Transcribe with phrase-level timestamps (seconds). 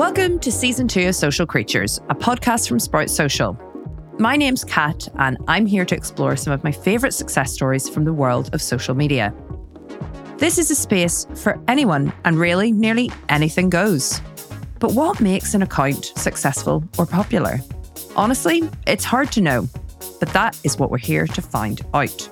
[0.00, 3.52] Welcome to season two of Social Creatures, a podcast from Sprout Social.
[4.18, 8.04] My name's Kat, and I'm here to explore some of my favourite success stories from
[8.04, 9.34] the world of social media.
[10.38, 14.22] This is a space for anyone, and really, nearly anything goes.
[14.78, 17.60] But what makes an account successful or popular?
[18.16, 19.68] Honestly, it's hard to know,
[20.18, 22.26] but that is what we're here to find out.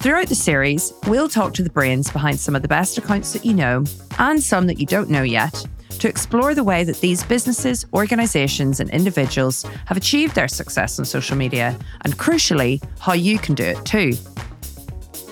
[0.00, 3.44] Throughout the series, we'll talk to the brains behind some of the best accounts that
[3.44, 3.84] you know
[4.18, 5.64] and some that you don't know yet
[5.98, 11.04] to explore the way that these businesses, organisations, and individuals have achieved their success on
[11.04, 14.12] social media, and crucially, how you can do it too.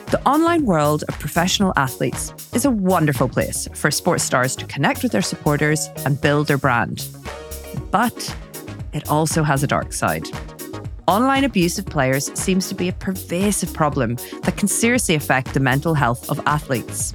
[0.06, 5.02] The online world of professional athletes is a wonderful place for sports stars to connect
[5.02, 7.08] with their supporters and build their brand.
[7.90, 8.36] But
[8.92, 10.28] it also has a dark side.
[11.08, 15.60] Online abuse of players seems to be a pervasive problem that can seriously affect the
[15.60, 17.14] mental health of athletes.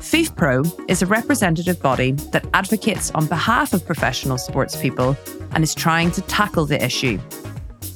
[0.00, 5.14] FIFPro is a representative body that advocates on behalf of professional sports people
[5.52, 7.18] and is trying to tackle the issue.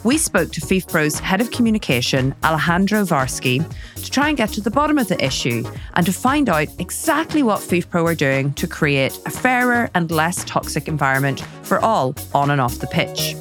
[0.04, 4.70] We spoke to FIFPro's head of communication, Alejandro Varsky, to try and get to the
[4.70, 9.18] bottom of the issue and to find out exactly what FIFPro are doing to create
[9.24, 13.34] a fairer and less toxic environment for all on and off the pitch.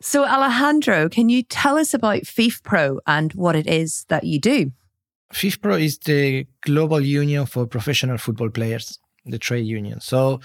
[0.00, 4.72] So, Alejandro, can you tell us about FIFPro and what it is that you do?
[5.32, 10.00] FIFPro is the global union for professional football players, the trade union.
[10.00, 10.40] So,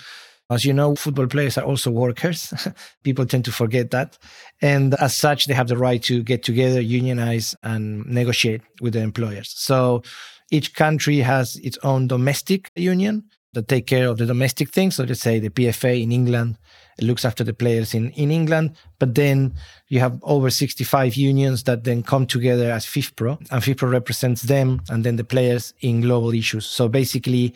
[0.50, 2.53] as you know, football players are also workers.
[3.04, 4.17] People tend to forget that.
[4.61, 9.04] And as such, they have the right to get together, unionize, and negotiate with their
[9.04, 9.54] employers.
[9.56, 10.04] So,
[10.52, 13.23] each country has its own domestic union
[13.54, 14.96] that take care of the domestic things.
[14.96, 16.58] So, let's say the PFA in England
[17.02, 18.76] looks after the players in, in England.
[19.00, 19.56] But then
[19.88, 24.82] you have over 65 unions that then come together as FIFPro, and FIFPro represents them
[24.90, 26.66] and then the players in global issues.
[26.66, 27.54] So basically,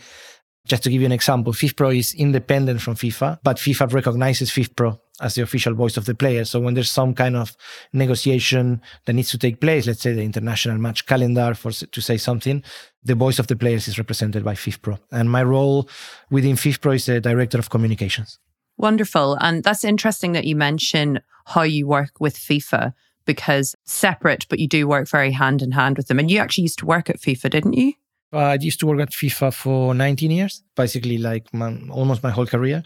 [0.67, 4.99] just to give you an example, FIFPro is independent from FIFA, but FIFA recognizes FIFPro
[5.19, 6.45] as the official voice of the player.
[6.45, 7.55] So when there's some kind of
[7.93, 12.17] negotiation that needs to take place, let's say the international match calendar for to say
[12.17, 12.63] something,
[13.03, 14.99] the voice of the players is represented by FIFPro.
[15.11, 15.89] And my role
[16.29, 18.39] within FIFPro is the director of communications.
[18.77, 19.37] Wonderful.
[19.41, 22.93] And that's interesting that you mention how you work with FIFA
[23.25, 26.19] because separate, but you do work very hand in hand with them.
[26.19, 27.93] And you actually used to work at FIFA, didn't you?
[28.37, 32.29] Uh, I used to work at FIFA for 19 years, basically like my, almost my
[32.29, 32.83] whole career.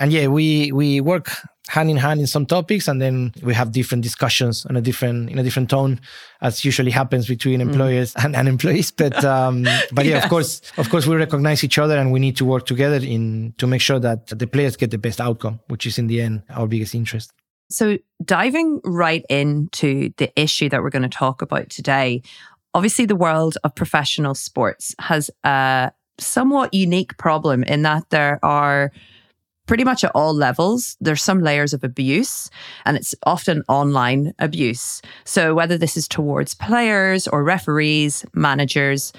[0.00, 1.30] And yeah, we we work
[1.68, 5.30] hand in hand in some topics and then we have different discussions on a different
[5.30, 6.00] in a different tone
[6.40, 7.62] as usually happens between mm.
[7.62, 8.24] employers mm.
[8.24, 10.24] and, and employees but um but yeah yes.
[10.24, 13.54] of course of course we recognize each other and we need to work together in
[13.58, 16.42] to make sure that the players get the best outcome which is in the end
[16.50, 17.32] our biggest interest
[17.70, 22.22] so diving right into the issue that we're going to talk about today
[22.74, 28.92] obviously the world of professional sports has a somewhat unique problem in that there are
[29.66, 32.50] pretty much at all levels, there's some layers of abuse,
[32.84, 35.00] and it's often online abuse.
[35.24, 39.12] So, whether this is towards players or referees, managers,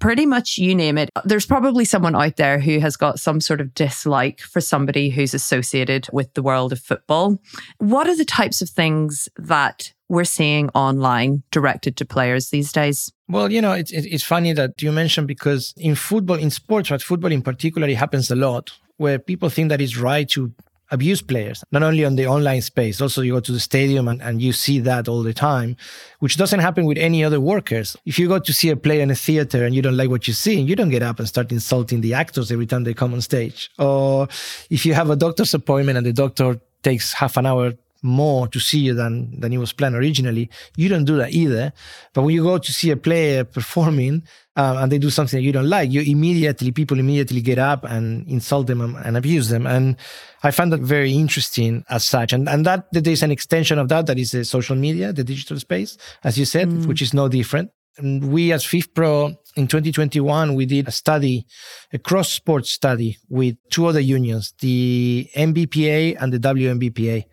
[0.00, 3.60] pretty much you name it, there's probably someone out there who has got some sort
[3.60, 7.38] of dislike for somebody who's associated with the world of football.
[7.78, 13.12] What are the types of things that we're seeing online directed to players these days?
[13.28, 17.00] Well, you know, it's, it's funny that you mentioned because in football, in sports, but
[17.00, 20.52] football in particular, it happens a lot where people think that it's right to
[20.90, 24.20] abuse players, not only on the online space, also you go to the stadium and,
[24.20, 25.76] and you see that all the time,
[26.18, 27.96] which doesn't happen with any other workers.
[28.04, 30.26] If you go to see a play in a theater and you don't like what
[30.26, 33.14] you see, you don't get up and start insulting the actors every time they come
[33.14, 33.70] on stage.
[33.78, 34.26] Or
[34.70, 38.60] if you have a doctor's appointment and the doctor takes half an hour more to
[38.60, 40.50] see you than than it was planned originally.
[40.76, 41.72] You don't do that either.
[42.14, 44.22] But when you go to see a player performing
[44.56, 47.84] uh, and they do something that you don't like, you immediately people immediately get up
[47.84, 49.66] and insult them and, and, abuse them.
[49.66, 49.96] And
[50.42, 52.32] I find that very interesting as such.
[52.32, 55.24] And and that, that there's an extension of that that is the social media, the
[55.24, 56.86] digital space, as you said, mm.
[56.86, 57.70] which is no different.
[57.96, 61.46] And we as FIFPro in 2021, we did a study,
[61.92, 67.24] a cross sports study with two other unions, the NBPA and the WNBPA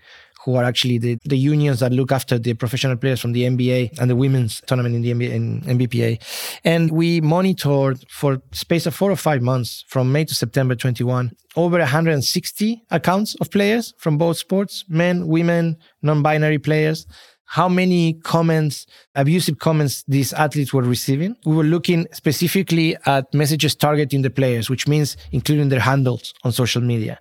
[0.48, 4.00] who are actually the, the unions that look after the professional players from the NBA
[4.00, 6.24] and the women's tournament in the NBA and NBPA.
[6.64, 11.34] And we monitored for space of four or five months from May to September 21,
[11.58, 17.06] over 160 accounts of players from both sports, men, women, non-binary players
[17.50, 18.86] how many comments,
[19.16, 21.34] abusive comments these athletes were receiving.
[21.46, 26.52] We were looking specifically at messages targeting the players, which means including their handles on
[26.52, 27.20] social media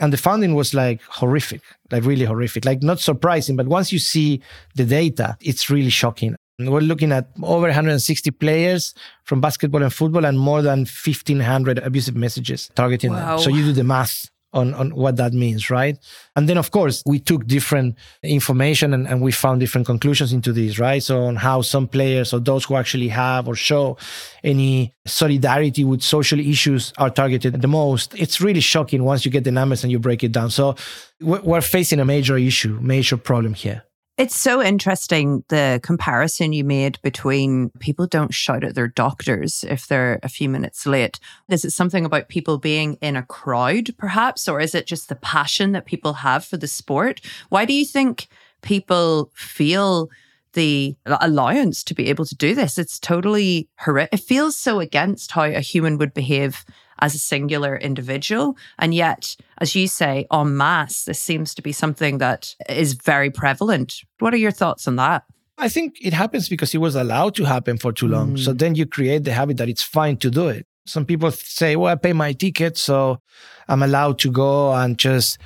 [0.00, 3.98] and the funding was like horrific like really horrific like not surprising but once you
[3.98, 4.40] see
[4.74, 8.94] the data it's really shocking We're looking at over 160 players
[9.24, 13.36] from basketball and football and more than 1,500 abusive messages targeting wow.
[13.36, 13.38] them.
[13.40, 15.98] So you do the math on, on what that means, right?
[16.34, 20.52] And then, of course, we took different information and, and we found different conclusions into
[20.52, 21.02] this, right?
[21.02, 23.98] So, on how some players or those who actually have or show
[24.42, 28.14] any solidarity with social issues are targeted the most.
[28.14, 30.50] It's really shocking once you get the numbers and you break it down.
[30.50, 30.74] So,
[31.20, 33.84] we're facing a major issue, major problem here.
[34.18, 39.88] It's so interesting the comparison you made between people don't shout at their doctors if
[39.88, 41.20] they're a few minutes late.
[41.50, 45.16] Is it something about people being in a crowd, perhaps, or is it just the
[45.16, 47.20] passion that people have for the sport?
[47.50, 48.28] Why do you think
[48.62, 50.08] people feel
[50.54, 52.78] the allowance to be able to do this?
[52.78, 54.14] It's totally horrific.
[54.14, 56.64] It feels so against how a human would behave
[57.00, 58.56] as a singular individual.
[58.78, 63.30] And yet, as you say, en masse, this seems to be something that is very
[63.30, 64.02] prevalent.
[64.18, 65.24] What are your thoughts on that?
[65.58, 68.34] I think it happens because it was allowed to happen for too long.
[68.34, 68.38] Mm.
[68.38, 70.66] So then you create the habit that it's fine to do it.
[70.86, 73.20] Some people say, well, I pay my ticket, so
[73.68, 75.38] I'm allowed to go and just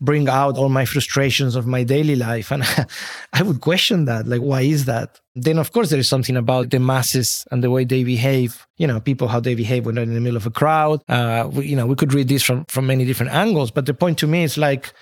[0.00, 2.50] bring out all my frustrations of my daily life.
[2.50, 2.64] And
[3.32, 4.26] I would question that.
[4.26, 5.20] Like, why is that?
[5.34, 8.66] Then, of course, there is something about the masses and the way they behave.
[8.76, 11.02] You know, people, how they behave when they're in the middle of a crowd.
[11.08, 13.70] Uh, we, you know, we could read this from, from many different angles.
[13.70, 14.92] But the point to me is like,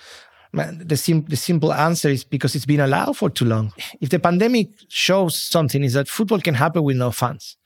[0.53, 3.73] man, the, sim- the simple answer is because it's been allowed for too long.
[3.99, 7.57] If the pandemic shows something, is that football can happen with no fans.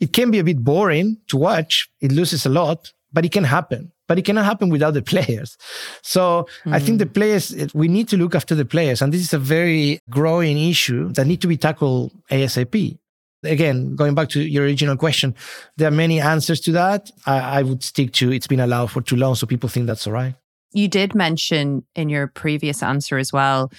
[0.00, 1.88] It can be a bit boring to watch.
[2.00, 5.56] It loses a lot, but it can happen but it cannot happen without the players.
[6.02, 6.74] So mm.
[6.74, 7.14] I think the mm.
[7.14, 9.02] players, we need to look after the players.
[9.02, 12.98] And this is a very growing issue that need to be tackled ASAP.
[13.42, 15.34] Again, going back to your original question,
[15.76, 17.10] there are many answers to that.
[17.26, 20.06] I, I would stick to it's been allowed for too long, so people think that's
[20.06, 20.34] all right.
[20.72, 23.70] You did mention in your previous answer as well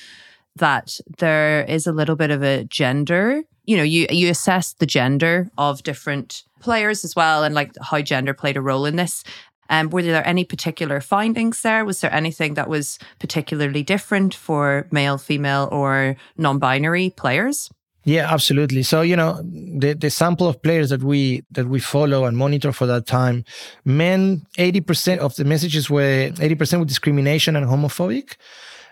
[0.56, 4.88] that there is a little bit of a gender you know you you assess the
[4.88, 9.24] gender of different players as well and like how gender played a role in this
[9.70, 11.84] um, were there any particular findings there?
[11.84, 17.70] Was there anything that was particularly different for male, female, or non binary players?
[18.04, 18.84] Yeah, absolutely.
[18.84, 22.72] So you know, the the sample of players that we that we follow and monitor
[22.72, 23.44] for that time,
[23.84, 28.38] men, eighty percent of the messages were eighty percent with discrimination and homophobic,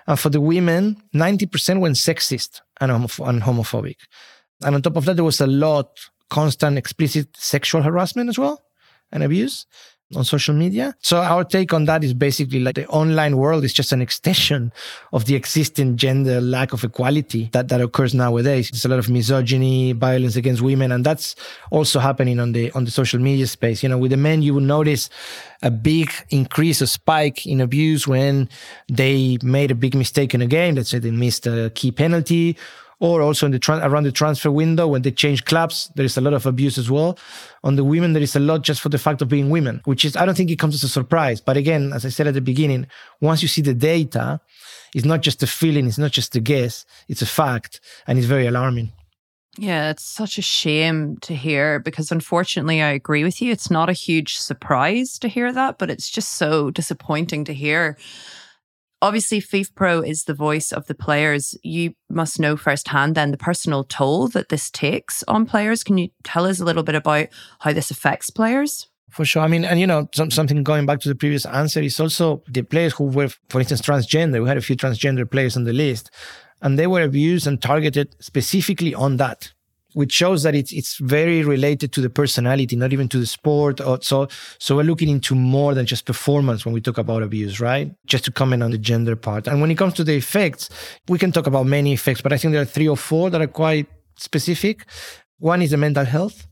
[0.07, 3.95] and for the women, ninety percent were sexist and, homoph- and homophobic,
[4.63, 5.89] and on top of that, there was a lot
[6.29, 8.63] constant explicit sexual harassment as well
[9.11, 9.65] and abuse
[10.15, 10.95] on social media.
[10.99, 14.71] So our take on that is basically like the online world is just an extension
[15.13, 18.69] of the existing gender lack of equality that, that occurs nowadays.
[18.69, 21.35] There's a lot of misogyny, violence against women, and that's
[21.71, 23.81] also happening on the on the social media space.
[23.81, 25.09] You know, with the men, you will notice
[25.63, 28.47] a big increase, a spike in abuse when
[28.87, 30.75] they made a big mistake in a game.
[30.75, 32.57] Let's say they missed a key penalty
[32.99, 36.17] or also in the tra- around the transfer window when they change clubs there is
[36.17, 37.17] a lot of abuse as well
[37.63, 40.05] on the women there is a lot just for the fact of being women which
[40.05, 42.33] is i don't think it comes as a surprise but again as i said at
[42.33, 42.85] the beginning
[43.21, 44.39] once you see the data
[44.93, 48.27] it's not just a feeling it's not just a guess it's a fact and it's
[48.27, 48.91] very alarming
[49.57, 53.51] yeah, it's such a shame to hear because unfortunately, I agree with you.
[53.51, 57.97] It's not a huge surprise to hear that, but it's just so disappointing to hear.
[59.01, 61.55] Obviously, FIFPro is the voice of the players.
[61.63, 65.83] You must know firsthand then the personal toll that this takes on players.
[65.83, 67.27] Can you tell us a little bit about
[67.59, 68.87] how this affects players?
[69.09, 69.43] For sure.
[69.43, 72.43] I mean, and you know, some, something going back to the previous answer is also
[72.49, 74.41] the players who were, for instance, transgender.
[74.41, 76.09] We had a few transgender players on the list,
[76.61, 79.53] and they were abused and targeted specifically on that
[79.95, 83.79] which shows that it's it's very related to the personality, not even to the sport.
[83.79, 84.27] Or, so
[84.59, 87.89] so we're looking into more than just performance when we talk about abuse, right?
[88.05, 89.47] Just to comment on the gender part.
[89.47, 90.69] And when it comes to the effects,
[91.07, 93.41] we can talk about many effects, but I think there are three or four that
[93.41, 93.87] are quite
[94.17, 94.85] specific.
[95.39, 96.45] One is the mental health.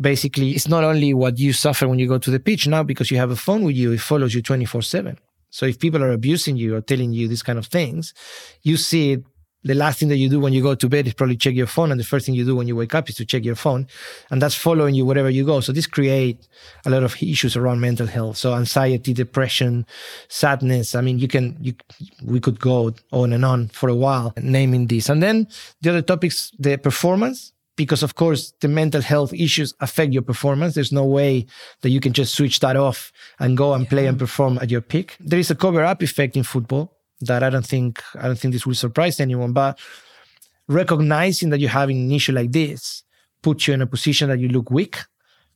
[0.00, 3.10] Basically, it's not only what you suffer when you go to the pitch now because
[3.10, 5.18] you have a phone with you, it follows you 24 7.
[5.50, 8.14] So if people are abusing you or telling you these kind of things,
[8.62, 9.24] you see it
[9.68, 11.66] the last thing that you do when you go to bed is probably check your
[11.66, 13.54] phone and the first thing you do when you wake up is to check your
[13.54, 13.86] phone
[14.30, 15.60] and that's following you wherever you go.
[15.60, 16.48] So this create
[16.86, 18.38] a lot of issues around mental health.
[18.38, 19.84] So anxiety depression
[20.28, 20.94] sadness.
[20.94, 21.74] I mean you can you
[22.24, 25.10] we could go on and on for a while naming this.
[25.10, 25.46] And then
[25.82, 30.74] the other topics the performance because of course the mental health issues affect your performance.
[30.74, 31.44] There's no way
[31.82, 34.80] that you can just switch that off and go and play and perform at your
[34.80, 35.18] peak.
[35.20, 38.52] There is a cover up effect in football that I don't think I don't think
[38.52, 39.52] this will surprise anyone.
[39.52, 39.78] But
[40.68, 43.02] recognizing that you have an issue like this
[43.42, 44.98] puts you in a position that you look weak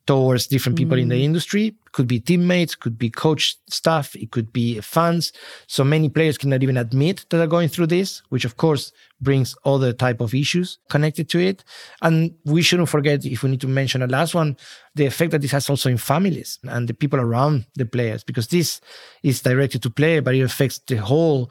[0.07, 1.03] towards different people mm.
[1.03, 1.25] in the mm.
[1.25, 1.75] industry.
[1.93, 5.33] Could be teammates, could be coach staff, it could be fans.
[5.67, 9.55] So many players cannot even admit that they're going through this, which of course brings
[9.65, 11.65] other type of issues connected to it.
[12.01, 14.57] And we shouldn't forget, if we need to mention the last one,
[14.95, 18.49] the effect that this has also in families and the people around the players, because
[18.49, 18.81] this
[19.23, 21.51] is directed to player, but it affects the whole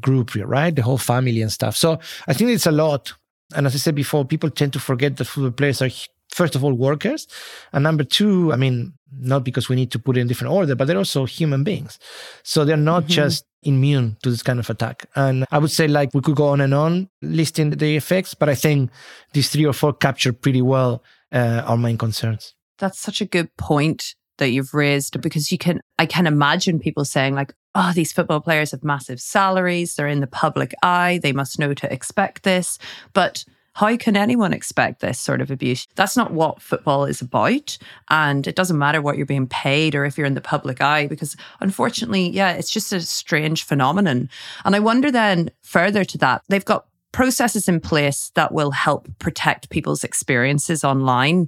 [0.00, 0.74] group, right?
[0.74, 1.76] The whole family and stuff.
[1.76, 3.12] So I think it's a lot.
[3.54, 5.90] And as I said before, people tend to forget that football players are
[6.30, 7.26] first of all workers
[7.72, 10.74] and number two i mean not because we need to put it in different order
[10.74, 11.98] but they're also human beings.
[12.42, 13.12] So they're not mm-hmm.
[13.12, 15.06] just immune to this kind of attack.
[15.14, 18.48] And i would say like we could go on and on listing the effects but
[18.48, 18.90] i think
[19.32, 21.02] these three or four capture pretty well
[21.32, 22.54] uh, our main concerns.
[22.78, 27.04] That's such a good point that you've raised because you can i can imagine people
[27.04, 29.94] saying like oh these football players have massive salaries.
[29.94, 31.20] They're in the public eye.
[31.22, 32.78] They must know to expect this.
[33.12, 33.44] But
[33.76, 35.86] how can anyone expect this sort of abuse?
[35.96, 37.76] That's not what football is about.
[38.08, 41.06] And it doesn't matter what you're being paid or if you're in the public eye,
[41.06, 44.30] because unfortunately, yeah, it's just a strange phenomenon.
[44.64, 49.10] And I wonder then, further to that, they've got processes in place that will help
[49.18, 51.46] protect people's experiences online.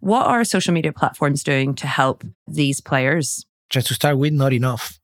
[0.00, 3.44] What are social media platforms doing to help these players?
[3.68, 4.98] Just to start with, not enough.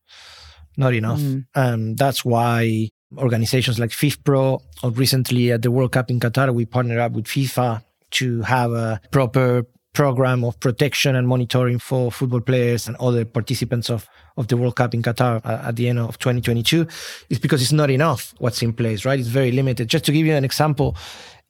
[0.79, 1.21] Not enough.
[1.21, 1.45] Mm.
[1.55, 2.89] Um, that's why
[3.19, 7.27] organizations like FIFPro, or recently at the World Cup in Qatar, we partnered up with
[7.27, 13.25] FIFA to have a proper program of protection and monitoring for football players and other
[13.25, 16.87] participants of, of the World Cup in Qatar uh, at the end of 2022
[17.29, 19.19] is because it's not enough what's in place, right?
[19.19, 19.89] It's very limited.
[19.89, 20.97] Just to give you an example,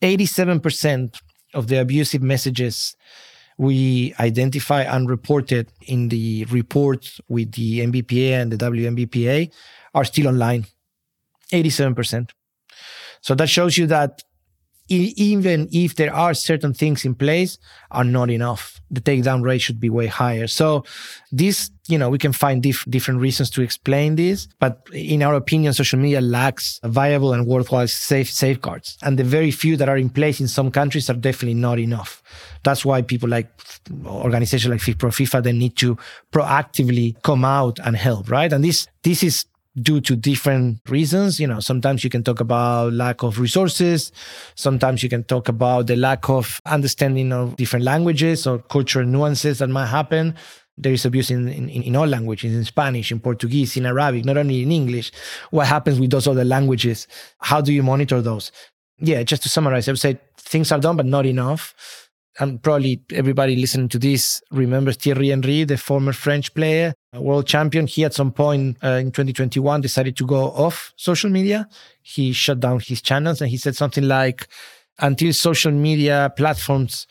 [0.03, 1.21] 87%
[1.55, 2.97] of the abusive messages
[3.59, 9.53] we identify and reported in the report with the NBPA and the WNBPA
[9.95, 10.67] are still online.
[11.53, 12.31] 87%.
[13.21, 14.23] So that shows you that
[14.89, 17.59] even if there are certain things in place
[17.91, 18.81] are not enough.
[18.91, 20.47] The takedown rate should be way higher.
[20.47, 20.85] So
[21.31, 25.35] this you know we can find dif- different reasons to explain this but in our
[25.35, 28.99] opinion social media lacks viable and worthwhile safe safeguards.
[29.03, 32.23] And the very few that are in place in some countries are definitely not enough.
[32.63, 33.49] That's why people like
[34.05, 35.97] organizations like FIFPro FIFA they need to
[36.33, 38.53] proactively come out and help right?
[38.53, 39.47] And this this is
[39.81, 41.41] due to different reasons.
[41.41, 44.13] You know, sometimes you can talk about lack of resources.
[44.55, 49.59] Sometimes you can talk about the lack of understanding of different languages or cultural nuances
[49.59, 50.35] that might happen.
[50.77, 54.39] There is abuse in, in, in all languages, in Spanish, in Portuguese, in Arabic, not
[54.39, 55.13] only in English.
[55.51, 57.07] What happens with those other languages?
[57.41, 58.53] How do you monitor those?
[58.99, 61.75] Yeah, just to summarize, I would say things are done, but not enough
[62.39, 67.87] and probably everybody listening to this remembers Thierry Henry, the former French player, world champion.
[67.87, 71.69] He at some point uh, in 2021 decided to go off social media.
[72.03, 74.49] He shut down his channels and he said something like,
[74.99, 77.07] until social media platforms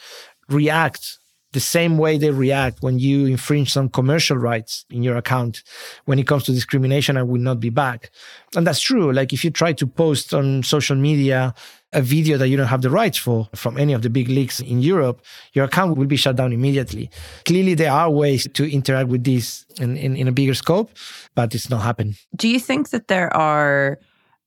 [0.50, 1.20] react
[1.54, 5.64] the same way they react when you infringe some commercial rights in your account
[6.06, 8.10] when it comes to discrimination i will not be back
[8.56, 11.54] and that's true like if you try to post on social media
[11.94, 14.60] a video that you don't have the rights for from any of the big leagues
[14.60, 15.22] in Europe,
[15.54, 17.10] your account will be shut down immediately.
[17.46, 20.92] Clearly, there are ways to interact with this in, in, in a bigger scope,
[21.36, 22.16] but it's not happening.
[22.36, 24.00] Do you think that there are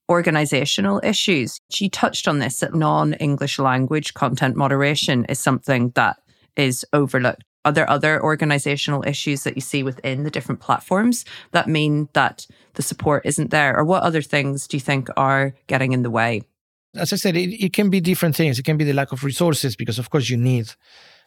[0.08, 1.60] organizational issues?
[1.78, 6.16] You touched on this that non English language content moderation is something that
[6.56, 7.44] is overlooked.
[7.66, 12.46] Are there other organizational issues that you see within the different platforms that mean that
[12.74, 13.76] the support isn't there?
[13.76, 16.42] Or what other things do you think are getting in the way?
[16.96, 18.58] As I said, it, it can be different things.
[18.58, 20.72] It can be the lack of resources because, of course, you need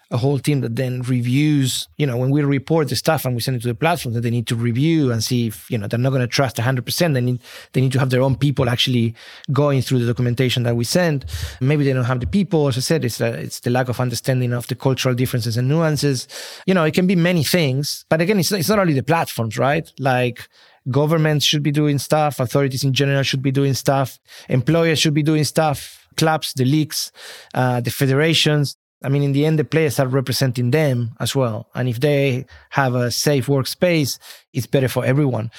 [0.10, 3.42] a whole team that then reviews, you know, when we report the stuff and we
[3.42, 5.86] send it to the platform, that they need to review and see if, you know,
[5.86, 7.14] they're not going to trust 100%.
[7.14, 7.42] They need,
[7.74, 9.14] they need to have their own people actually
[9.52, 11.26] going through the documentation that we send.
[11.60, 12.70] Maybe they don't have the people.
[12.70, 15.68] As I said, it's, a, it's the lack of understanding of the cultural differences and
[15.68, 16.30] nuances.
[16.66, 18.06] You know, it can be many things.
[18.08, 19.92] But again, it's, it's not only the platforms, right?
[20.00, 20.48] Like,
[20.90, 25.24] governments should be doing stuff, authorities in general should be doing stuff, employers should be
[25.24, 27.12] doing stuff, clubs, the leagues,
[27.54, 28.76] uh, the federations.
[29.04, 31.70] I mean, in the end, the players are representing them as well.
[31.76, 34.18] And if they have a safe workspace,
[34.54, 35.52] it's better for everyone.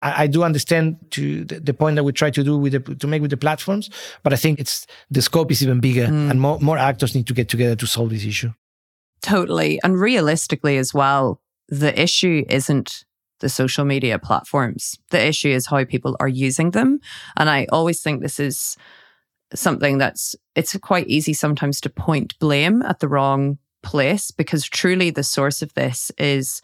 [0.00, 2.94] I, I do understand to the, the, point that we try to do with the,
[2.96, 3.90] to make with the platforms,
[4.22, 6.30] but I think it's the scope is even bigger, mm.
[6.30, 8.52] and more, more actors need to get together to solve this issue.
[9.20, 13.04] Totally, and realistically as well, the issue isn't
[13.40, 14.98] the social media platforms.
[15.10, 17.00] The issue is how people are using them.
[17.36, 18.76] And I always think this is
[19.54, 25.10] something that's it's quite easy sometimes to point blame at the wrong place because truly
[25.10, 26.60] the source of this is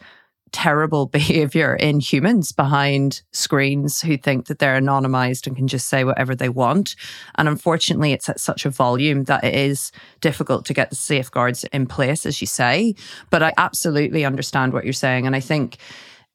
[0.51, 6.03] terrible behavior in humans behind screens who think that they're anonymized and can just say
[6.03, 6.95] whatever they want.
[7.35, 9.91] And unfortunately, it's at such a volume that it is
[10.21, 12.95] difficult to get the safeguards in place, as you say.
[13.29, 15.25] But I absolutely understand what you're saying.
[15.25, 15.77] And I think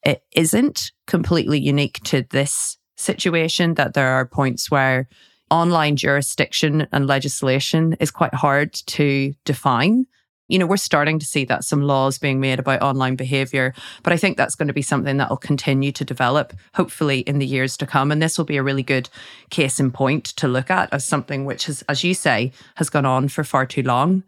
[0.04, 5.09] it isn't completely unique to this situation that there are points where
[5.50, 10.07] online jurisdiction and legislation is quite hard to define
[10.50, 14.12] you know, we're starting to see that some laws being made about online behavior, but
[14.12, 17.47] I think that's going to be something that will continue to develop, hopefully, in the
[17.47, 18.11] years to come.
[18.11, 19.09] And this will be a really good
[19.50, 23.07] case in point to look at as something which has, as you say, has gone
[23.07, 24.25] on for far too long.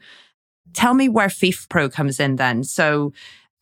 [0.74, 2.62] Tell me where FIFPro comes in then.
[2.62, 3.12] So,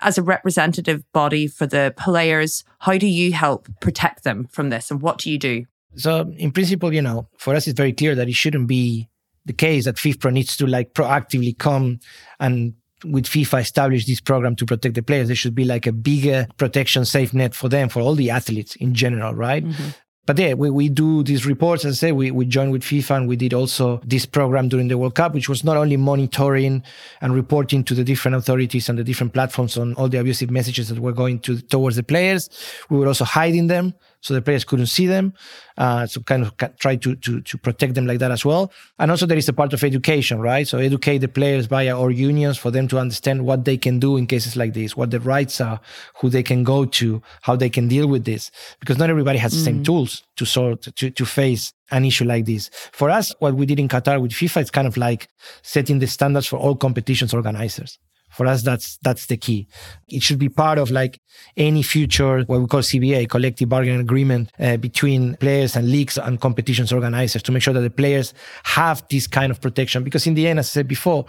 [0.01, 4.91] as a representative body for the players, how do you help protect them from this
[4.91, 5.67] and what do you do?
[5.97, 9.09] So, in principle, you know, for us, it's very clear that it shouldn't be
[9.47, 11.99] the case that FIFPro needs to like proactively come
[12.39, 15.29] and with FIFA establish this program to protect the players.
[15.29, 18.77] There should be like a bigger protection safe net for them, for all the athletes
[18.77, 19.65] in general, right?
[19.65, 19.89] Mm-hmm.
[20.27, 21.85] But yeah, we, we do these reports.
[21.85, 24.99] and say, we, we joined with FIFA and we did also this program during the
[24.99, 26.83] World Cup, which was not only monitoring
[27.21, 30.89] and reporting to the different authorities and the different platforms on all the abusive messages
[30.89, 32.49] that were going to towards the players.
[32.91, 35.33] We were also hiding them so the players couldn't see them.
[35.79, 38.71] Uh, so kind of try to, to to protect them like that as well.
[38.99, 40.69] And also there is a part of education, right?
[40.69, 44.17] So educate the players via our unions for them to understand what they can do
[44.17, 45.81] in cases like this, what the rights are,
[46.21, 49.53] who they can go to, how they can deal with this, because not everybody has
[49.53, 49.85] the same mm.
[49.85, 52.71] tools to sort to to face an issue like this.
[52.93, 55.29] For us, what we did in Qatar with FIFA is kind of like
[55.63, 57.99] setting the standards for all competitions organizers.
[58.31, 59.69] For us, that's that's the key.
[60.09, 61.21] It should be part of like
[61.57, 66.41] any future what we call CBA, collective bargaining agreement uh, between players and leagues and
[66.41, 68.33] competitions organizers to make sure that the players
[68.65, 70.05] have this kind of protection.
[70.05, 71.27] Because in the end, as I said before,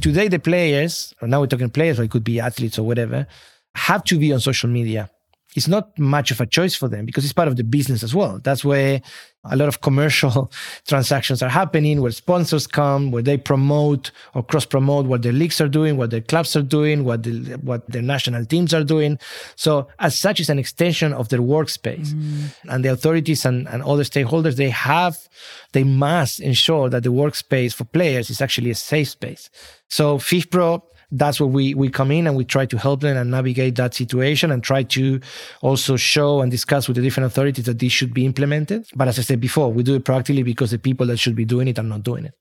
[0.00, 3.26] today the players, or now we're talking players, or it could be athletes or whatever,
[3.74, 5.10] have to be on social media
[5.54, 8.14] it's not much of a choice for them because it's part of the business as
[8.14, 8.40] well.
[8.42, 9.02] That's where
[9.44, 10.52] a lot of commercial
[10.86, 15.60] transactions are happening, where sponsors come, where they promote or cross promote what their leagues
[15.60, 19.18] are doing, what their clubs are doing, what the, what their national teams are doing.
[19.56, 22.12] So as such, it's an extension of their workspace.
[22.12, 22.54] Mm.
[22.68, 25.28] And the authorities and, and other stakeholders, they have,
[25.72, 29.50] they must ensure that the workspace for players is actually a safe space.
[29.88, 33.30] So FIFPro that's where we we come in and we try to help them and
[33.30, 35.20] navigate that situation and try to
[35.60, 38.86] also show and discuss with the different authorities that this should be implemented.
[38.94, 41.44] But as I said before, we do it proactively because the people that should be
[41.44, 42.34] doing it are not doing it.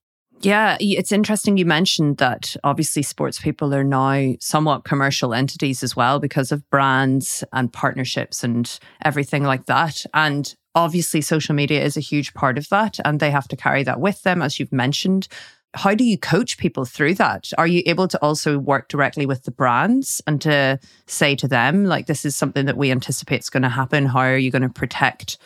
[0.43, 5.95] Yeah, it's interesting you mentioned that obviously sports people are now somewhat commercial entities as
[5.95, 10.03] well because of brands and partnerships and everything like that.
[10.15, 13.83] And obviously, social media is a huge part of that, and they have to carry
[13.83, 15.27] that with them, as you've mentioned
[15.73, 17.49] how do you coach people through that?
[17.57, 21.85] Are you able to also work directly with the brands and to say to them,
[21.85, 24.05] like, this is something that we anticipate is going to happen?
[24.05, 25.37] How are you going to protect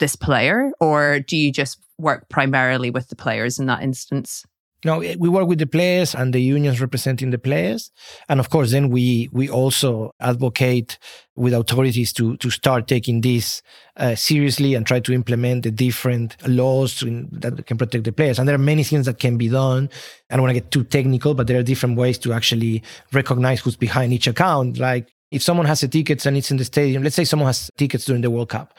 [0.00, 0.70] this player?
[0.80, 4.44] Or do you just work primarily with the players in that instance?
[4.84, 7.90] No, we work with the players and the unions representing the players,
[8.28, 10.98] and of course, then we we also advocate
[11.34, 13.60] with authorities to to start taking this
[13.96, 18.38] uh, seriously and try to implement the different laws that can protect the players.
[18.38, 19.90] And there are many things that can be done.
[20.30, 23.60] I don't want to get too technical, but there are different ways to actually recognize
[23.60, 24.78] who's behind each account.
[24.78, 27.70] Like if someone has a ticket and it's in the stadium, let's say someone has
[27.76, 28.74] tickets during the World Cup,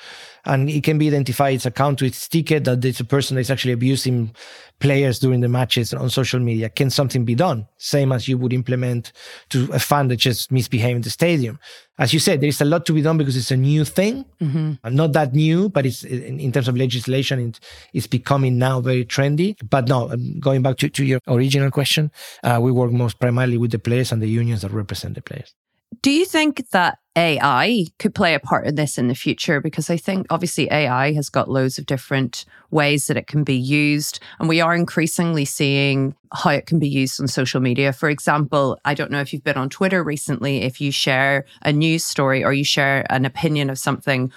[0.45, 3.51] and it can be identified its account to its ticket that it's a person that's
[3.51, 4.33] actually abusing
[4.79, 6.69] players during the matches on social media.
[6.69, 7.67] Can something be done?
[7.77, 9.11] Same as you would implement
[9.49, 11.59] to a fan that just misbehaved in the stadium.
[11.99, 14.25] As you said, there is a lot to be done because it's a new thing,
[14.41, 14.95] mm-hmm.
[14.95, 17.53] not that new, but it's in terms of legislation,
[17.93, 19.55] it's becoming now very trendy.
[19.69, 22.11] But no, um, going back to, to your original question,
[22.43, 25.53] uh, we work most primarily with the players and the unions that represent the players.
[26.01, 29.59] Do you think that AI could play a part in this in the future?
[29.59, 33.55] Because I think obviously AI has got loads of different ways that it can be
[33.55, 34.19] used.
[34.39, 37.91] And we are increasingly seeing how it can be used on social media.
[37.91, 41.73] For example, I don't know if you've been on Twitter recently, if you share a
[41.73, 44.31] news story or you share an opinion of something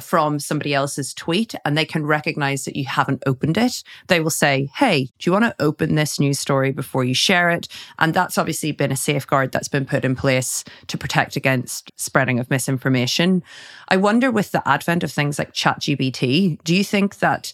[0.00, 4.30] from somebody else's tweet and they can recognize that you haven't opened it, they will
[4.30, 7.68] say, Hey, do you want to open this news story before you share it?
[7.98, 12.38] And that's obviously been a safeguard that's been put in place to protect against spreading
[12.38, 13.42] of misinformation.
[13.88, 17.52] I wonder with the advent of things like ChatGPT, do you think that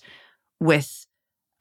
[0.61, 1.07] with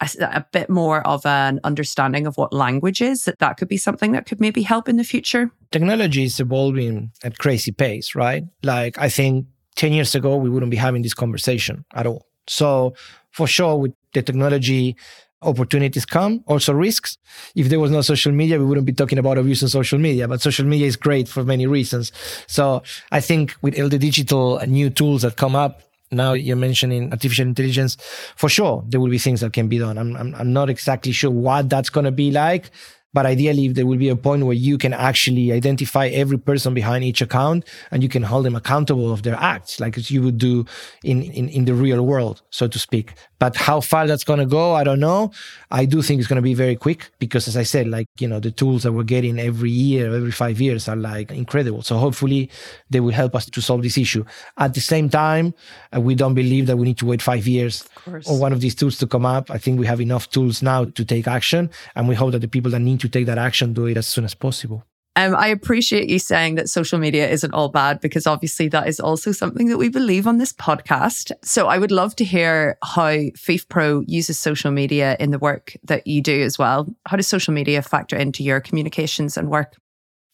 [0.01, 3.77] a, a, bit more of an understanding of what language is, that that could be
[3.77, 5.51] something that could maybe help in the future?
[5.71, 8.43] Technology is evolving at crazy pace, right?
[8.63, 12.25] Like I think 10 years ago, we wouldn't be having this conversation at all.
[12.47, 12.93] So,
[13.31, 14.95] for sure, with the technology
[15.41, 17.17] opportunities come, also risks.
[17.55, 20.27] If there was no social media, we wouldn't be talking about abuse on social media,
[20.27, 22.11] but social media is great for many reasons.
[22.47, 26.55] So I think with all the digital uh, new tools that come up, now you're
[26.55, 27.97] mentioning artificial intelligence,
[28.35, 29.97] for sure, there will be things that can be done.
[29.97, 32.69] I'm, I'm, I'm not exactly sure what that's going to be like,
[33.15, 37.05] but ideally, there will be a point where you can actually identify every person behind
[37.05, 40.37] each account and you can hold them accountable of their acts, like as you would
[40.37, 40.65] do
[41.01, 43.13] in, in, in the real world, so to speak.
[43.39, 45.31] But how far that's going to go, I don't know.
[45.71, 48.27] I do think it's going to be very quick because, as I said, like, you
[48.27, 51.81] know, the tools that we're getting every year, every five years are like incredible.
[51.83, 52.49] So hopefully
[52.89, 54.25] they will help us to solve this issue.
[54.57, 55.53] At the same time,
[55.95, 57.87] uh, we don't believe that we need to wait five years
[58.25, 59.49] or one of these tools to come up.
[59.51, 61.69] I think we have enough tools now to take action.
[61.95, 64.07] And we hope that the people that need to take that action do it as
[64.07, 64.83] soon as possible.
[65.17, 68.99] Um, I appreciate you saying that social media isn't all bad because obviously that is
[68.99, 71.31] also something that we believe on this podcast.
[71.41, 76.05] So I would love to hear how FIFPro uses social media in the work that
[76.05, 76.93] you do as well.
[77.05, 79.75] How does social media factor into your communications and work?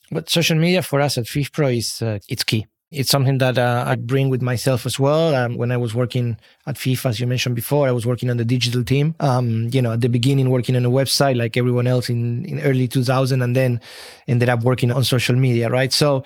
[0.10, 2.65] But social media for us at FIFPro is uh, it's key.
[2.91, 5.34] It's something that uh, I bring with myself as well.
[5.34, 8.36] Um, when I was working at FIFA, as you mentioned before, I was working on
[8.36, 9.15] the digital team.
[9.21, 12.60] Um, you know, at the beginning, working on a website like everyone else in, in
[12.60, 13.80] early 2000, and then
[14.27, 15.93] ended up working on social media, right?
[15.93, 16.25] So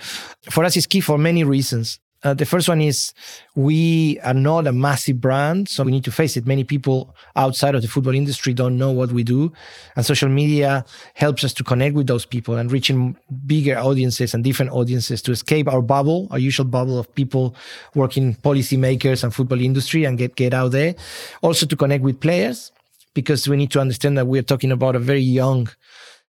[0.50, 2.00] for us, it's key for many reasons.
[2.26, 3.14] Uh, the first one is
[3.54, 6.48] we are not a massive brand, so we need to face it.
[6.48, 9.54] Many people outside of the football industry don't know what we do,
[9.96, 10.84] and social media
[11.14, 15.32] helps us to connect with those people and reaching bigger audiences and different audiences to
[15.32, 17.56] escape our bubble, our usual bubble of people
[17.94, 20.96] working policymakers and football industry, and get get out there.
[21.44, 22.72] Also to connect with players
[23.14, 25.70] because we need to understand that we're talking about a very young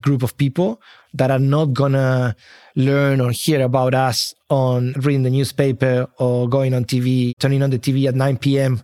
[0.02, 0.78] group of people
[1.14, 2.36] that are not gonna
[2.76, 7.70] learn or hear about us on reading the newspaper or going on TV, turning on
[7.70, 8.82] the TV at 9 p.m.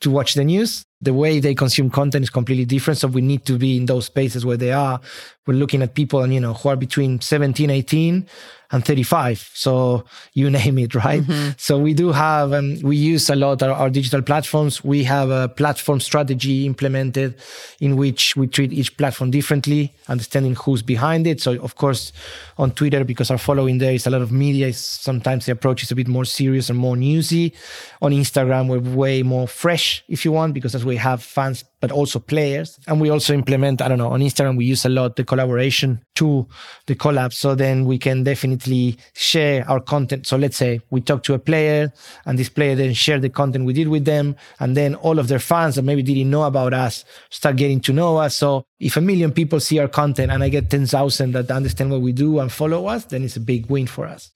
[0.00, 0.84] to watch the news.
[1.00, 2.98] The way they consume content is completely different.
[2.98, 5.00] So we need to be in those spaces where they are.
[5.46, 8.28] We're looking at people and, you know, who are between 17, 18
[8.72, 9.50] and 35.
[9.54, 11.22] So you name it, right?
[11.22, 11.50] Mm-hmm.
[11.56, 14.84] So we do have, um, we use a lot our, our, digital platforms.
[14.84, 17.34] We have a platform strategy implemented
[17.80, 21.40] in which we treat each platform differently, understanding who's behind it.
[21.40, 22.12] So of course,
[22.58, 25.90] on Twitter, because our following there is a lot of media, sometimes the approach is
[25.90, 27.54] a bit more serious and more newsy.
[28.02, 31.90] On Instagram, we're way more fresh, if you want, because as we have fans but
[31.90, 32.78] also players.
[32.86, 36.04] And we also implement, I don't know, on Instagram, we use a lot the collaboration
[36.16, 36.46] to
[36.86, 37.32] the collab.
[37.32, 40.26] So then we can definitely share our content.
[40.26, 41.92] So let's say we talk to a player
[42.26, 44.36] and this player then share the content we did with them.
[44.58, 47.92] And then all of their fans that maybe didn't know about us start getting to
[47.92, 48.36] know us.
[48.36, 52.02] So if a million people see our content and I get 10,000 that understand what
[52.02, 54.30] we do and follow us, then it's a big win for us.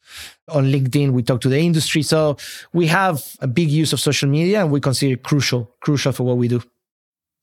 [0.49, 2.03] On LinkedIn, we talk to the industry.
[2.03, 2.37] So
[2.73, 6.25] we have a big use of social media and we consider it crucial, crucial for
[6.25, 6.63] what we do.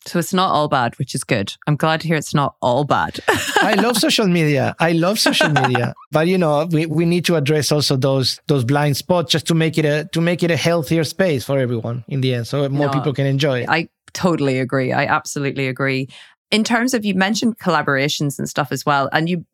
[0.05, 1.53] So it's not all bad, which is good.
[1.67, 3.19] I'm glad to hear it's not all bad.
[3.61, 4.75] I love social media.
[4.79, 5.93] I love social media.
[6.11, 9.53] But you know, we, we need to address also those those blind spots just to
[9.53, 12.47] make it a to make it a healthier space for everyone in the end.
[12.47, 13.69] So more no, people can enjoy it.
[13.69, 14.91] I totally agree.
[14.91, 16.09] I absolutely agree.
[16.49, 19.45] In terms of you mentioned collaborations and stuff as well, and you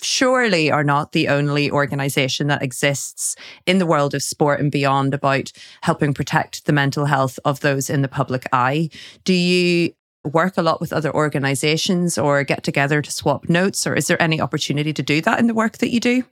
[0.00, 5.14] surely are not the only organization that exists in the world of sport and beyond
[5.14, 5.52] about
[5.82, 8.90] helping protect the mental health of those in the public eye.
[9.24, 13.94] Do you work a lot with other organizations or get together to swap notes, or
[13.94, 16.24] is there any opportunity to do that in the work that you do?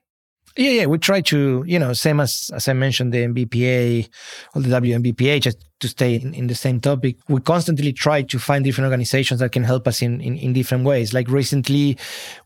[0.56, 4.08] Yeah, yeah, we try to, you know, same as as I mentioned, the NBPA
[4.54, 7.16] or the WNBPA, just to stay in, in, the same topic.
[7.28, 10.84] We constantly try to find different organizations that can help us in, in, in different
[10.84, 11.12] ways.
[11.12, 11.98] Like recently,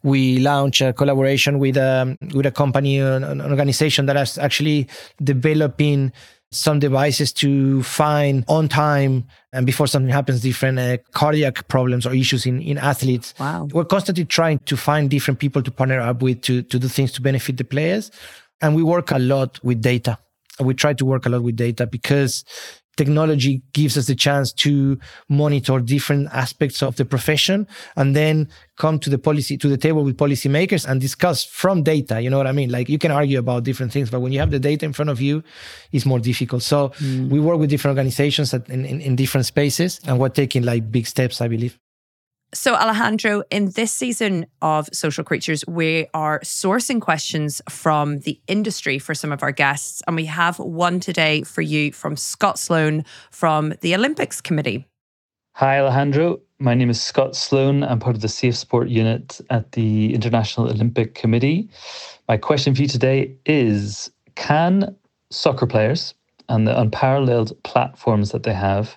[0.02, 4.38] we launched a collaboration with a um, with a company, an, an organization that is
[4.38, 4.88] actually
[5.22, 6.12] developing
[6.52, 12.14] some devices to find on time and before something happens different uh, cardiac problems or
[12.14, 13.34] issues in, in athletes.
[13.38, 13.68] Wow.
[13.72, 17.12] We're constantly trying to find different people to partner up with to, to do things
[17.12, 18.10] to benefit the players
[18.60, 20.18] and we work a lot with data.
[20.60, 22.44] We try to work a lot with data because
[22.96, 28.98] technology gives us the chance to monitor different aspects of the profession and then come
[28.98, 32.20] to the policy to the table with policymakers and discuss from data.
[32.20, 32.70] You know what i mean?
[32.70, 35.10] Like you can argue about different things but when you have the data in front
[35.10, 35.42] of you
[35.92, 36.62] it's more difficult.
[36.62, 37.28] So mm.
[37.28, 41.06] we work with different organizations in, in, in different spaces and we're taking like big
[41.06, 41.78] steps i believe
[42.54, 48.98] so, Alejandro, in this season of Social Creatures, we are sourcing questions from the industry
[48.98, 50.02] for some of our guests.
[50.06, 54.86] And we have one today for you from Scott Sloan from the Olympics Committee.
[55.54, 56.40] Hi, Alejandro.
[56.58, 57.82] My name is Scott Sloan.
[57.82, 61.68] I'm part of the Safe Sport unit at the International Olympic Committee.
[62.28, 64.96] My question for you today is Can
[65.30, 66.14] soccer players
[66.48, 68.96] and the unparalleled platforms that they have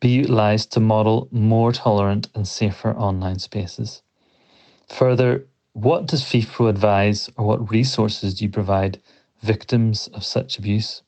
[0.00, 4.02] be utilised to model more tolerant and safer online spaces?
[4.88, 9.00] Further, what does FIFPro advise or what resources do you provide
[9.42, 11.02] victims of such abuse?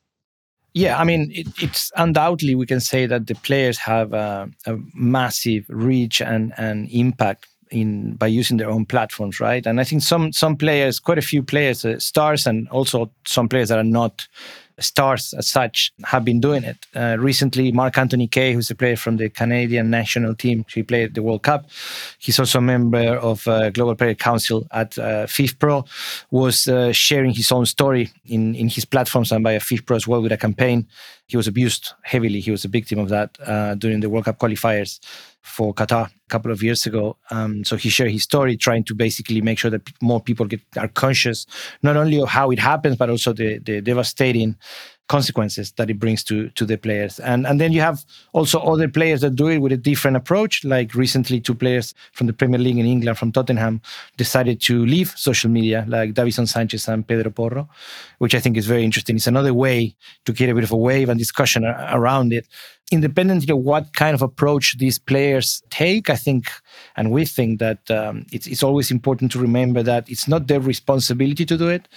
[0.73, 4.77] Yeah, I mean, it, it's undoubtedly we can say that the players have a, a,
[4.93, 9.65] massive reach and, and impact in by using their own platforms, right?
[9.65, 13.49] And I think some some players, quite a few players, uh, stars, and also some
[13.49, 14.27] players that are not
[14.79, 16.85] stars as such have been doing it.
[16.95, 21.15] Uh, recently, Mark Anthony Kaye, who's a player from the Canadian national team, he played
[21.15, 21.69] the World Cup.
[22.19, 25.87] He's also a member of uh, Global Player Council at uh, FIFPro,
[26.31, 30.21] was uh, sharing his own story in, in his platforms and by FIFPro as well
[30.21, 30.87] with a campaign.
[31.31, 32.41] He was abused heavily.
[32.41, 34.99] He was a victim of that uh, during the World Cup qualifiers
[35.41, 37.15] for Qatar a couple of years ago.
[37.29, 40.59] Um, so he shared his story, trying to basically make sure that more people get
[40.75, 41.45] are conscious
[41.83, 44.57] not only of how it happens, but also the, the devastating
[45.07, 47.19] consequences that it brings to to the players.
[47.19, 50.63] And and then you have also other players that do it with a different approach.
[50.63, 53.81] Like recently, two players from the Premier League in England, from Tottenham,
[54.17, 57.69] decided to leave social media, like Davinson Sanchez and Pedro Porro,
[58.19, 59.15] which I think is very interesting.
[59.17, 62.47] It's another way to get a bit of a wave and discussion around it
[62.91, 66.51] independently of what kind of approach these players take, I think,
[66.97, 70.59] and we think that um, it's, it's always important to remember that it's not their
[70.59, 71.87] responsibility to do it.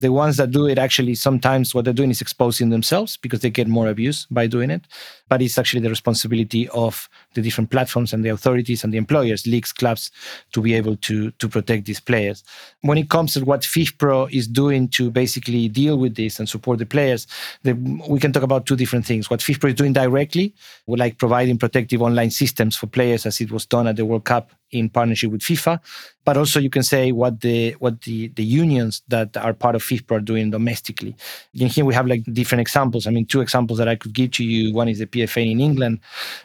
[0.00, 3.48] The ones that do it actually sometimes what they're doing is exposing themselves because they
[3.48, 4.82] get more abuse by doing it.
[5.28, 9.46] But it's actually the responsibility of the different platforms and the authorities and the employers,
[9.46, 10.10] leagues, clubs,
[10.52, 12.44] to be able to to protect these players.
[12.82, 16.80] When it comes to what FIFPro is doing to basically deal with this and support
[16.80, 17.26] the players,
[17.62, 17.72] the,
[18.06, 19.30] we can talk about two different things.
[19.30, 20.43] What FIFPro is doing directly,
[20.86, 24.24] we like providing protective online systems for players, as it was done at the World
[24.24, 25.78] Cup in partnership with FIFA.
[26.24, 29.82] But also you can say what the what the, the unions that are part of
[29.82, 31.14] FIFA are doing domestically.
[31.60, 33.06] And here we have like different examples.
[33.06, 34.74] I mean, two examples that I could give to you.
[34.74, 36.00] One is the PFA in England.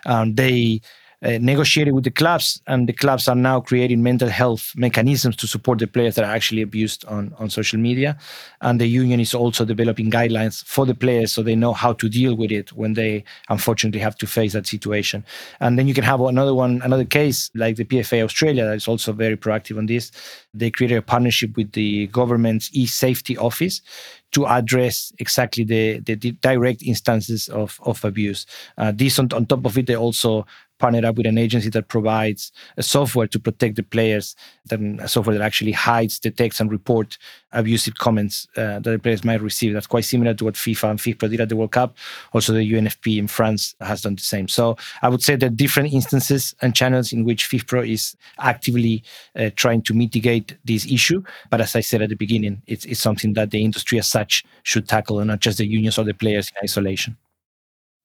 [0.05, 0.81] Um, they
[1.21, 5.47] uh, negotiated with the clubs, and the clubs are now creating mental health mechanisms to
[5.47, 8.17] support the players that are actually abused on, on social media.
[8.61, 12.07] And the union is also developing guidelines for the players so they know how to
[12.07, 15.25] deal with it when they unfortunately have to face that situation.
[15.59, 18.87] And then you can have another one, another case like the PFA Australia that is
[18.87, 20.11] also very proactive on this.
[20.53, 23.81] They created a partnership with the government's e-safety office
[24.31, 28.45] to address exactly the, the, the, direct instances of, of abuse.
[28.77, 30.45] Uh, this on, on top of it, they also
[30.79, 35.37] partnered up with an agency that provides a software to protect the players, then software
[35.37, 37.17] that actually hides, detects, and report
[37.51, 39.73] abusive comments uh, that the players might receive.
[39.73, 41.95] That's quite similar to what FIFA and FIFA did at the World Cup.
[42.33, 44.47] Also, the UNFP in France has done the same.
[44.47, 49.03] So I would say there are different instances and channels in which FIFPro is actively
[49.35, 51.23] uh, trying to mitigate this issue.
[51.49, 54.43] But as I said at the beginning, it's, it's something that the industry as such
[54.63, 57.17] should tackle and not just the unions or the players in isolation.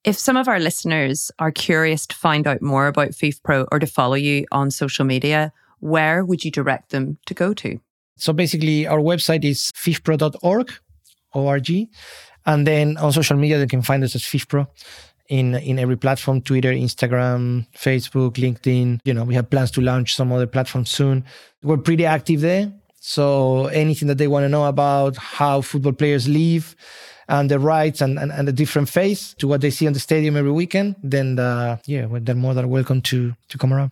[0.05, 3.87] If some of our listeners are curious to find out more about FIFPro or to
[3.87, 7.81] follow you on social media, where would you direct them to go to?
[8.17, 10.73] So basically, our website is fifpro.org,
[11.33, 11.89] O-R-G.
[12.45, 14.69] And then on social media, they can find us as FIFPro
[15.29, 20.15] in in every platform twitter instagram facebook linkedin you know we have plans to launch
[20.15, 21.25] some other platforms soon
[21.63, 26.29] we're pretty active there so anything that they want to know about how football players
[26.29, 26.77] live
[27.29, 30.01] and the rights and, and, and the different face to what they see on the
[30.01, 31.37] stadium every weekend, then
[31.87, 33.91] yeah, they're more than welcome to to come around.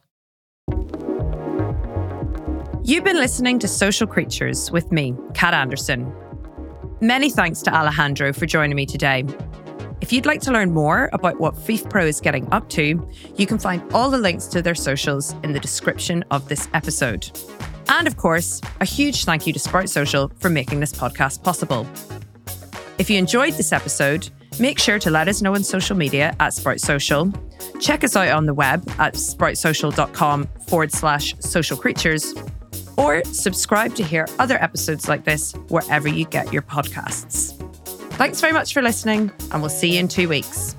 [2.85, 6.13] You've been listening to Social Creatures with me, Kat Anderson.
[7.01, 9.25] Many thanks to Alejandro for joining me today.
[10.01, 13.61] If you'd like to learn more about what FIFPro is getting up to, you can
[13.61, 17.31] find all the links to their socials in the description of this episode.
[17.89, 21.87] And of course, a huge thank you to Sprout Social for making this podcast possible.
[23.03, 26.55] If you enjoyed this episode, make sure to let us know on social media at
[26.55, 27.33] Sprout Social.
[27.81, 32.33] Check us out on the web at sproutsocial.com forward slash social creatures,
[32.97, 37.59] or subscribe to hear other episodes like this wherever you get your podcasts.
[38.19, 40.77] Thanks very much for listening, and we'll see you in two weeks.